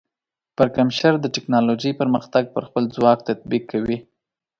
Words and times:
پرکمشر 0.57 1.13
د 1.21 1.25
ټیکنالوجۍ 1.35 1.91
پرمختګ 2.01 2.43
پر 2.55 2.63
خپل 2.67 2.83
ځواک 2.95 3.19
تطبیق 3.29 3.63
کوي. 3.71 3.97